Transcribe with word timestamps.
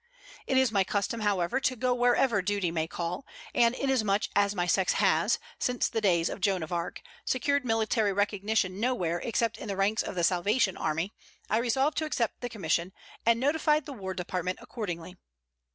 It 0.47 0.57
is 0.57 0.71
my 0.71 0.83
custom, 0.83 1.19
however, 1.19 1.59
to 1.59 1.75
go 1.75 1.93
wherever 1.93 2.41
duty 2.41 2.71
may 2.71 2.87
call, 2.87 3.23
and 3.53 3.75
inasmuch 3.75 4.23
as 4.35 4.55
my 4.55 4.65
sex 4.65 4.93
has, 4.93 5.37
since 5.59 5.87
the 5.87 6.01
days 6.01 6.27
of 6.27 6.41
Joan 6.41 6.63
of 6.63 6.73
Arc, 6.73 7.03
secured 7.23 7.63
military 7.65 8.11
recognition 8.11 8.79
nowhere 8.79 9.19
except 9.23 9.59
in 9.59 9.67
the 9.67 9.75
ranks 9.77 10.01
of 10.01 10.15
the 10.15 10.23
Salvation 10.23 10.75
Army, 10.75 11.13
I 11.51 11.59
resolved 11.59 11.99
to 11.99 12.05
accept 12.05 12.41
the 12.41 12.49
commission, 12.49 12.93
and 13.27 13.39
notified 13.39 13.85
the 13.85 13.93
War 13.93 14.15
Department 14.15 14.57
accordingly. 14.59 15.17